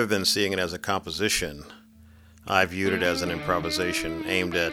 Rather 0.00 0.16
than 0.16 0.24
seeing 0.24 0.54
it 0.54 0.58
as 0.58 0.72
a 0.72 0.78
composition, 0.78 1.62
I 2.46 2.64
viewed 2.64 2.94
it 2.94 3.02
as 3.02 3.20
an 3.20 3.30
improvisation 3.30 4.24
aimed 4.26 4.56
at 4.56 4.72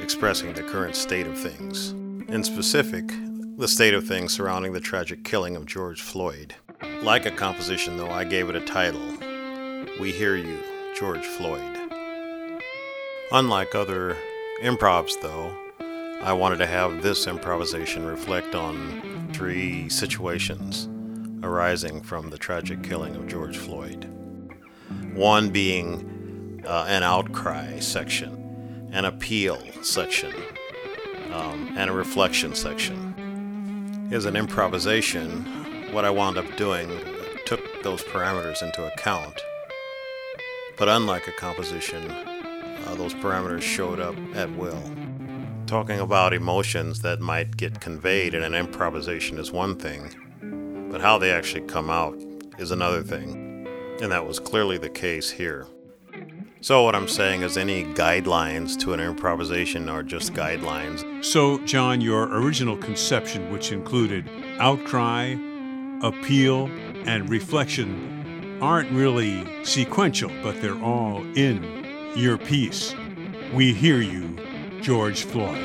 expressing 0.00 0.54
the 0.54 0.62
current 0.62 0.96
state 0.96 1.26
of 1.26 1.38
things. 1.38 1.90
In 2.30 2.42
specific, 2.42 3.04
the 3.58 3.68
state 3.68 3.92
of 3.92 4.08
things 4.08 4.32
surrounding 4.32 4.72
the 4.72 4.80
tragic 4.80 5.24
killing 5.24 5.56
of 5.56 5.66
George 5.66 6.00
Floyd. 6.00 6.54
Like 7.02 7.26
a 7.26 7.30
composition, 7.30 7.98
though, 7.98 8.08
I 8.08 8.24
gave 8.24 8.48
it 8.48 8.56
a 8.56 8.64
title 8.64 9.06
We 10.00 10.10
Hear 10.10 10.36
You, 10.36 10.58
George 10.98 11.26
Floyd. 11.26 11.78
Unlike 13.30 13.74
other 13.74 14.16
improvs, 14.62 15.20
though, 15.20 15.54
I 16.22 16.32
wanted 16.32 16.56
to 16.60 16.66
have 16.66 17.02
this 17.02 17.26
improvisation 17.26 18.06
reflect 18.06 18.54
on 18.54 19.28
three 19.34 19.90
situations 19.90 20.88
arising 21.42 22.00
from 22.00 22.30
the 22.30 22.38
tragic 22.38 22.82
killing 22.82 23.14
of 23.16 23.26
George 23.26 23.58
Floyd. 23.58 24.08
One 25.14 25.50
being 25.50 26.62
uh, 26.66 26.86
an 26.88 27.02
outcry 27.02 27.78
section, 27.80 28.88
an 28.92 29.04
appeal 29.04 29.62
section, 29.82 30.32
um, 31.32 31.74
and 31.76 31.90
a 31.90 31.92
reflection 31.92 32.54
section. 32.54 34.08
As 34.10 34.24
an 34.24 34.36
improvisation, 34.36 35.44
what 35.92 36.04
I 36.04 36.10
wound 36.10 36.38
up 36.38 36.56
doing 36.56 36.88
took 37.44 37.60
those 37.82 38.02
parameters 38.02 38.62
into 38.62 38.86
account. 38.86 39.38
But 40.78 40.88
unlike 40.88 41.28
a 41.28 41.32
composition, 41.32 42.10
uh, 42.10 42.94
those 42.96 43.14
parameters 43.14 43.62
showed 43.62 44.00
up 44.00 44.16
at 44.34 44.50
will. 44.56 44.82
Talking 45.66 46.00
about 46.00 46.32
emotions 46.32 47.02
that 47.02 47.20
might 47.20 47.56
get 47.56 47.80
conveyed 47.80 48.34
in 48.34 48.42
an 48.42 48.54
improvisation 48.54 49.38
is 49.38 49.52
one 49.52 49.76
thing, 49.76 50.88
but 50.90 51.00
how 51.00 51.18
they 51.18 51.30
actually 51.30 51.66
come 51.66 51.90
out 51.90 52.16
is 52.58 52.70
another 52.70 53.02
thing. 53.02 53.41
And 54.02 54.10
that 54.10 54.26
was 54.26 54.40
clearly 54.40 54.78
the 54.78 54.88
case 54.88 55.30
here. 55.30 55.68
So, 56.60 56.82
what 56.82 56.96
I'm 56.96 57.06
saying 57.06 57.42
is, 57.42 57.56
any 57.56 57.84
guidelines 57.84 58.76
to 58.80 58.94
an 58.94 58.98
improvisation 58.98 59.88
are 59.88 60.02
just 60.02 60.32
guidelines. 60.32 61.24
So, 61.24 61.58
John, 61.64 62.00
your 62.00 62.24
original 62.24 62.76
conception, 62.76 63.52
which 63.52 63.70
included 63.70 64.28
outcry, 64.58 65.36
appeal, 66.02 66.66
and 67.06 67.30
reflection, 67.30 68.58
aren't 68.60 68.90
really 68.90 69.64
sequential, 69.64 70.32
but 70.42 70.60
they're 70.60 70.82
all 70.82 71.22
in 71.36 71.86
your 72.16 72.38
piece. 72.38 72.96
We 73.54 73.72
hear 73.72 74.00
you, 74.00 74.36
George 74.80 75.22
Floyd. 75.22 75.60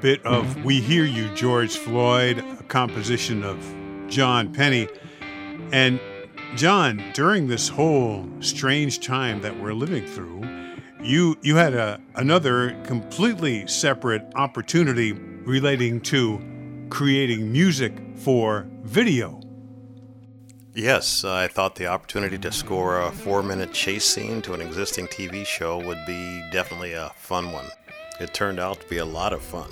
Bit 0.00 0.24
of 0.24 0.64
We 0.64 0.80
Hear 0.80 1.04
You, 1.04 1.28
George 1.34 1.76
Floyd, 1.76 2.38
a 2.38 2.62
composition 2.64 3.42
of 3.42 3.58
John 4.08 4.52
Penny. 4.52 4.88
And 5.72 6.00
John, 6.56 7.02
during 7.14 7.48
this 7.48 7.68
whole 7.68 8.28
strange 8.40 9.00
time 9.00 9.40
that 9.42 9.58
we're 9.58 9.74
living 9.74 10.06
through, 10.06 10.42
you 11.02 11.36
you 11.42 11.56
had 11.56 11.74
a 11.74 12.00
another 12.14 12.80
completely 12.84 13.66
separate 13.66 14.22
opportunity 14.34 15.12
relating 15.12 16.00
to 16.02 16.40
creating 16.90 17.50
music 17.52 17.92
for 18.16 18.66
video. 18.82 19.40
Yes, 20.74 21.24
I 21.24 21.48
thought 21.48 21.74
the 21.74 21.86
opportunity 21.88 22.38
to 22.38 22.52
score 22.52 23.00
a 23.00 23.10
four 23.10 23.42
minute 23.42 23.72
chase 23.72 24.04
scene 24.04 24.42
to 24.42 24.54
an 24.54 24.60
existing 24.60 25.08
TV 25.08 25.44
show 25.44 25.78
would 25.84 26.04
be 26.06 26.42
definitely 26.52 26.92
a 26.92 27.10
fun 27.16 27.52
one. 27.52 27.66
It 28.20 28.34
turned 28.34 28.58
out 28.58 28.80
to 28.80 28.88
be 28.88 28.98
a 28.98 29.04
lot 29.04 29.32
of 29.32 29.42
fun. 29.42 29.70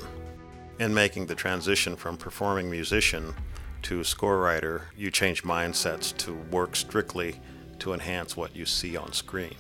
In 0.79 0.93
making 0.93 1.27
the 1.27 1.35
transition 1.35 1.97
from 1.97 2.19
performing 2.19 2.71
musician 2.71 3.35
to 3.83 4.05
score 4.05 4.39
writer, 4.39 4.89
you 4.95 5.11
change 5.11 5.43
mindsets 5.43 6.15
to 6.19 6.35
work 6.35 6.77
strictly 6.77 7.41
to 7.79 7.95
enhance 7.95 8.37
what 8.37 8.55
you 8.55 8.67
see 8.67 8.95
on 8.95 9.15
screen. 9.15 9.55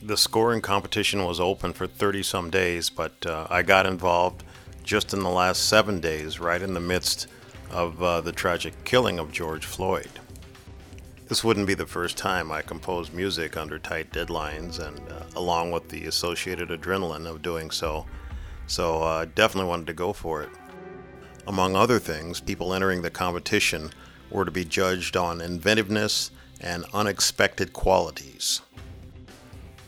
The 0.00 0.16
scoring 0.16 0.60
competition 0.60 1.24
was 1.24 1.40
open 1.40 1.72
for 1.72 1.88
30 1.88 2.22
some 2.22 2.50
days, 2.50 2.90
but 2.90 3.26
uh, 3.26 3.48
I 3.50 3.62
got 3.62 3.86
involved 3.86 4.44
just 4.84 5.12
in 5.12 5.24
the 5.24 5.30
last 5.30 5.68
seven 5.68 5.98
days, 5.98 6.38
right 6.38 6.62
in 6.62 6.74
the 6.74 6.80
midst 6.80 7.26
of 7.70 8.00
uh, 8.00 8.20
the 8.20 8.30
tragic 8.30 8.84
killing 8.84 9.18
of 9.18 9.32
George 9.32 9.64
Floyd. 9.64 10.10
This 11.26 11.42
wouldn't 11.42 11.66
be 11.66 11.74
the 11.74 11.86
first 11.86 12.16
time 12.16 12.52
I 12.52 12.62
composed 12.62 13.12
music 13.12 13.56
under 13.56 13.80
tight 13.80 14.12
deadlines 14.12 14.78
and 14.78 15.00
uh, 15.10 15.24
along 15.34 15.72
with 15.72 15.88
the 15.88 16.06
associated 16.06 16.68
adrenaline 16.68 17.26
of 17.26 17.42
doing 17.42 17.72
so. 17.72 18.06
So 18.66 19.02
I 19.02 19.22
uh, 19.22 19.26
definitely 19.34 19.68
wanted 19.68 19.86
to 19.88 19.94
go 19.94 20.12
for 20.12 20.42
it. 20.42 20.50
Among 21.46 21.76
other 21.76 21.98
things, 21.98 22.40
people 22.40 22.74
entering 22.74 23.02
the 23.02 23.10
competition 23.10 23.90
were 24.30 24.44
to 24.44 24.50
be 24.50 24.64
judged 24.64 25.16
on 25.16 25.40
inventiveness 25.40 26.30
and 26.60 26.84
unexpected 26.92 27.72
qualities. 27.72 28.62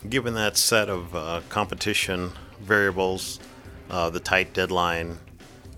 Given 0.09 0.34
that 0.34 0.56
set 0.56 0.88
of 0.88 1.15
uh, 1.15 1.41
competition 1.49 2.31
variables, 2.61 3.41
uh, 3.91 4.11
the 4.11 4.21
tight 4.21 4.53
deadline, 4.53 5.19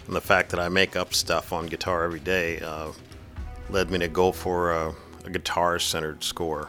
and 0.06 0.16
the 0.16 0.21
fact 0.21 0.50
that 0.50 0.60
I 0.60 0.69
make 0.69 0.97
up 0.97 1.15
stuff 1.15 1.53
on 1.53 1.66
guitar 1.66 2.05
every 2.05 2.21
day, 2.21 2.60
uh, 2.60 2.93
led 3.71 3.91
me 3.91 3.99
to 4.00 4.09
go 4.09 4.33
for 4.33 4.72
a 4.72 4.94
a 5.25 5.31
guitar 5.31 5.78
centered 5.78 6.24
score. 6.24 6.69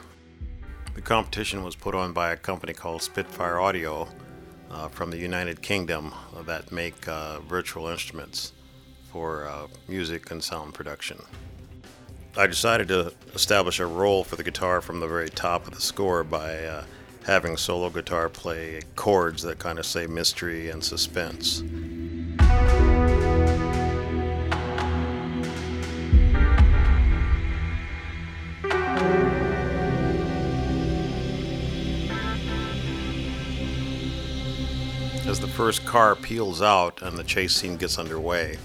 The 0.96 1.02
competition 1.02 1.64
was 1.64 1.76
put 1.76 1.96
on 1.96 2.14
by 2.14 2.32
a 2.32 2.38
company 2.38 2.74
called 2.74 3.02
Spitfire 3.02 3.60
Audio 3.60 4.08
uh, 4.72 4.88
from 4.88 5.12
the 5.12 5.18
United 5.18 5.62
Kingdom 5.62 6.14
that 6.46 6.72
make 6.72 7.08
uh, 7.08 7.40
virtual 7.42 7.88
instruments 7.88 8.54
for 9.12 9.46
uh, 9.46 9.68
music 9.88 10.32
and 10.32 10.44
sound 10.44 10.74
production. 10.74 11.22
I 12.38 12.48
decided 12.48 12.88
to 12.88 13.14
establish 13.34 13.80
a 13.80 13.86
role 13.86 14.24
for 14.24 14.38
the 14.38 14.44
guitar 14.44 14.80
from 14.80 15.02
the 15.02 15.08
very 15.08 15.30
top 15.30 15.68
of 15.68 15.74
the 15.74 15.82
score 15.82 16.24
by 16.24 16.64
uh, 16.64 16.84
having 17.26 17.58
solo 17.58 17.90
guitar 17.90 18.30
play 18.30 18.82
chords 18.96 19.44
that 19.44 19.60
kind 19.60 19.78
of 19.78 19.86
say 19.86 20.08
mystery 20.08 20.70
and 20.70 20.84
suspense. 20.84 21.62
As 35.32 35.40
the 35.40 35.48
first 35.48 35.86
car 35.86 36.14
peels 36.14 36.62
out 36.62 37.02
and 37.02 37.18
the 37.18 37.24
chase 37.24 37.56
scene 37.56 37.78
gets 37.78 37.98
underway, 37.98 38.58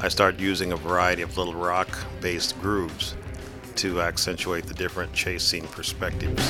I 0.00 0.06
start 0.06 0.38
using 0.38 0.70
a 0.70 0.76
variety 0.76 1.22
of 1.22 1.36
little 1.36 1.56
rock 1.56 1.88
based 2.20 2.56
grooves 2.60 3.16
to 3.74 4.00
accentuate 4.00 4.66
the 4.66 4.74
different 4.74 5.12
chase 5.12 5.42
scene 5.42 5.66
perspectives. 5.66 6.40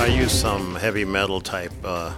I 0.00 0.06
use 0.12 0.32
some 0.32 0.74
heavy 0.74 1.04
metal 1.04 1.40
type 1.40 1.72
uh, 1.84 2.14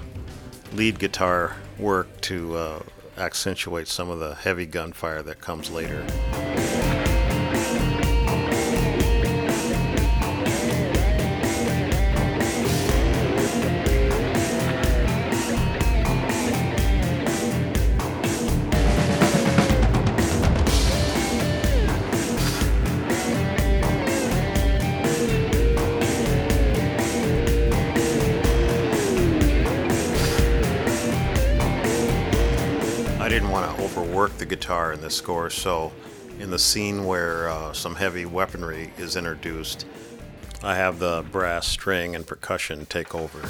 lead 0.72 0.98
guitar 0.98 1.54
work 1.78 2.18
to 2.22 2.56
uh, 2.56 2.82
accentuate 3.18 3.88
some 3.88 4.08
of 4.08 4.20
the 4.20 4.36
heavy 4.36 4.64
gunfire 4.64 5.22
that 5.22 5.38
comes 5.38 5.70
later. 5.70 6.02
The 34.38 34.46
guitar 34.46 34.92
in 34.92 35.00
this 35.00 35.14
score, 35.14 35.50
so 35.50 35.92
in 36.38 36.50
the 36.50 36.58
scene 36.58 37.04
where 37.04 37.48
uh, 37.48 37.72
some 37.72 37.94
heavy 37.94 38.26
weaponry 38.26 38.92
is 38.98 39.16
introduced, 39.16 39.86
I 40.62 40.74
have 40.74 40.98
the 40.98 41.24
brass 41.30 41.66
string 41.66 42.14
and 42.14 42.26
percussion 42.26 42.86
take 42.86 43.14
over. 43.14 43.40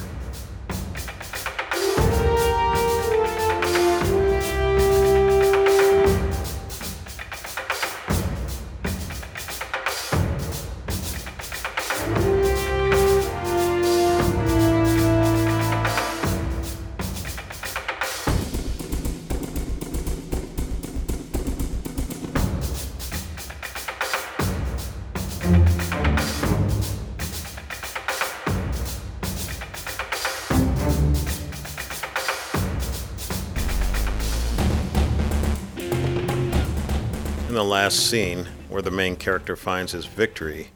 In 37.55 37.59
the 37.59 37.65
last 37.65 38.11
scene, 38.11 38.49
where 38.69 38.83
the 38.83 38.91
main 38.91 39.15
character 39.15 39.55
finds 39.55 39.93
his 39.93 40.07
victory, 40.07 40.71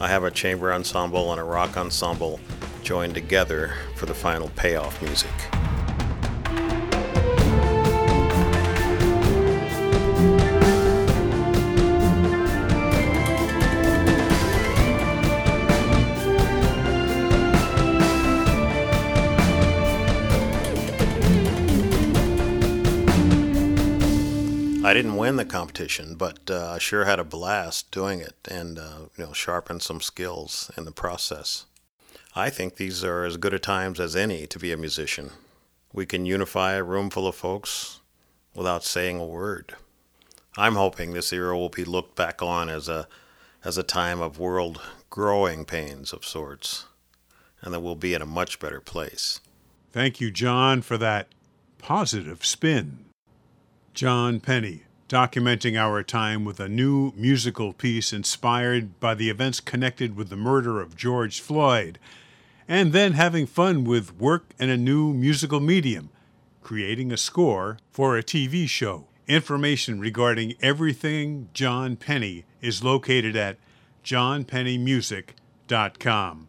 I 0.00 0.08
have 0.08 0.24
a 0.24 0.32
chamber 0.32 0.72
ensemble 0.72 1.30
and 1.30 1.40
a 1.40 1.44
rock 1.44 1.76
ensemble 1.76 2.40
joined 2.82 3.14
together 3.14 3.74
for 3.94 4.06
the 4.06 4.14
final 4.14 4.48
payoff 4.56 5.00
music. 5.00 5.30
I 24.84 24.92
didn't 24.92 25.16
win 25.16 25.36
the 25.36 25.46
competition, 25.46 26.14
but 26.14 26.50
uh, 26.50 26.72
I 26.72 26.78
sure 26.78 27.06
had 27.06 27.18
a 27.18 27.24
blast 27.24 27.90
doing 27.90 28.20
it 28.20 28.36
and 28.50 28.78
uh, 28.78 28.98
you 29.16 29.24
know 29.24 29.32
sharpened 29.32 29.80
some 29.80 30.02
skills 30.02 30.70
in 30.76 30.84
the 30.84 30.92
process. 30.92 31.64
I 32.36 32.50
think 32.50 32.76
these 32.76 33.02
are 33.02 33.24
as 33.24 33.38
good 33.38 33.54
a 33.54 33.58
times 33.58 33.98
as 33.98 34.14
any 34.14 34.46
to 34.46 34.58
be 34.58 34.72
a 34.72 34.76
musician. 34.76 35.30
We 35.94 36.04
can 36.04 36.26
unify 36.26 36.74
a 36.74 36.82
room 36.82 37.08
full 37.08 37.26
of 37.26 37.34
folks 37.34 38.00
without 38.54 38.84
saying 38.84 39.18
a 39.18 39.24
word. 39.24 39.74
I'm 40.58 40.74
hoping 40.74 41.14
this 41.14 41.32
era 41.32 41.56
will 41.56 41.70
be 41.70 41.84
looked 41.84 42.14
back 42.14 42.42
on 42.42 42.68
as 42.68 42.86
a 42.86 43.08
as 43.64 43.78
a 43.78 43.82
time 43.82 44.20
of 44.20 44.38
world 44.38 44.82
growing 45.08 45.64
pains 45.64 46.12
of 46.12 46.26
sorts, 46.26 46.84
and 47.62 47.72
that 47.72 47.80
we'll 47.80 47.94
be 47.94 48.12
in 48.12 48.20
a 48.20 48.26
much 48.26 48.60
better 48.60 48.82
place. 48.82 49.40
Thank 49.92 50.20
you, 50.20 50.30
John, 50.30 50.82
for 50.82 50.98
that 50.98 51.28
positive 51.78 52.44
spin. 52.44 53.06
John 53.94 54.40
Penny, 54.40 54.82
documenting 55.08 55.78
our 55.78 56.02
time 56.02 56.44
with 56.44 56.58
a 56.58 56.68
new 56.68 57.12
musical 57.14 57.72
piece 57.72 58.12
inspired 58.12 58.98
by 58.98 59.14
the 59.14 59.30
events 59.30 59.60
connected 59.60 60.16
with 60.16 60.30
the 60.30 60.36
murder 60.36 60.80
of 60.80 60.96
George 60.96 61.40
Floyd, 61.40 62.00
and 62.66 62.92
then 62.92 63.12
having 63.12 63.46
fun 63.46 63.84
with 63.84 64.18
work 64.18 64.46
in 64.58 64.68
a 64.68 64.76
new 64.76 65.14
musical 65.14 65.60
medium, 65.60 66.10
creating 66.60 67.12
a 67.12 67.16
score 67.16 67.78
for 67.92 68.18
a 68.18 68.22
TV 68.24 68.68
show. 68.68 69.06
Information 69.28 70.00
regarding 70.00 70.54
everything 70.60 71.48
John 71.54 71.94
Penny 71.94 72.44
is 72.60 72.82
located 72.82 73.36
at 73.36 73.58
johnpennymusic.com. 74.04 76.48